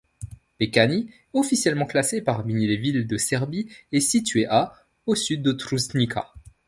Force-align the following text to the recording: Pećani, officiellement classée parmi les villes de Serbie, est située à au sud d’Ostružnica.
Pećani, 0.57 1.11
officiellement 1.31 1.85
classée 1.85 2.23
parmi 2.23 2.65
les 2.65 2.75
villes 2.75 3.05
de 3.05 3.17
Serbie, 3.17 3.67
est 3.91 3.99
située 3.99 4.47
à 4.47 4.73
au 5.05 5.13
sud 5.13 5.43
d’Ostružnica. 5.43 6.33